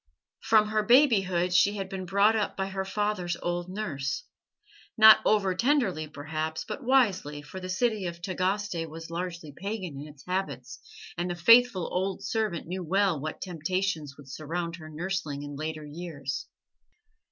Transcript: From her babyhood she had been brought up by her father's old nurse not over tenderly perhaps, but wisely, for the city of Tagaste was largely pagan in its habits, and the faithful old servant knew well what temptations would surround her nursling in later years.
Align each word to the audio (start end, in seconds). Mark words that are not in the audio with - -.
From 0.39 0.69
her 0.69 0.81
babyhood 0.81 1.53
she 1.53 1.75
had 1.75 1.87
been 1.87 2.07
brought 2.07 2.35
up 2.35 2.57
by 2.57 2.69
her 2.69 2.83
father's 2.85 3.37
old 3.39 3.69
nurse 3.69 4.23
not 4.97 5.19
over 5.23 5.53
tenderly 5.53 6.07
perhaps, 6.07 6.63
but 6.67 6.83
wisely, 6.83 7.43
for 7.43 7.59
the 7.59 7.69
city 7.69 8.07
of 8.07 8.19
Tagaste 8.19 8.89
was 8.89 9.11
largely 9.11 9.53
pagan 9.55 10.01
in 10.01 10.07
its 10.07 10.25
habits, 10.25 10.79
and 11.19 11.29
the 11.29 11.35
faithful 11.35 11.85
old 11.93 12.23
servant 12.23 12.65
knew 12.65 12.83
well 12.83 13.19
what 13.19 13.41
temptations 13.41 14.17
would 14.17 14.27
surround 14.27 14.77
her 14.77 14.89
nursling 14.89 15.43
in 15.43 15.55
later 15.55 15.85
years. 15.85 16.47